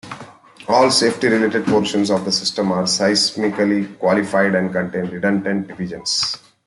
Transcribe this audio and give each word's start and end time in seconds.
All 0.67 0.89
safety-related 0.89 1.63
portions 1.65 2.09
of 2.09 2.25
the 2.25 2.31
system 2.31 2.71
are 2.71 2.85
seismically 2.85 3.99
qualified 3.99 4.55
and 4.55 4.71
contain 4.73 5.05
redundant 5.05 5.67
divisions. 5.67 6.39